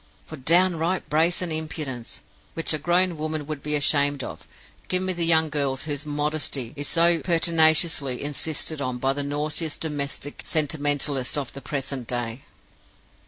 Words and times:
For 0.25 0.35
downright 0.35 1.07
brazen 1.11 1.51
impudence, 1.51 2.21
which 2.55 2.73
a 2.73 2.79
grown 2.79 3.17
woman 3.17 3.45
would 3.45 3.61
be 3.61 3.75
ashamed 3.75 4.23
of, 4.23 4.47
give 4.87 5.03
me 5.03 5.13
the 5.13 5.27
young 5.27 5.49
girls 5.51 5.83
whose 5.83 6.07
'modesty' 6.07 6.73
is 6.75 6.87
so 6.87 7.19
pertinaciously 7.19 8.19
insisted 8.23 8.81
on 8.81 8.97
by 8.97 9.13
the 9.13 9.21
nauseous 9.21 9.77
domestic 9.77 10.41
sentimentalists 10.43 11.37
of 11.37 11.53
the 11.53 11.61
present 11.61 12.07
day! 12.07 12.41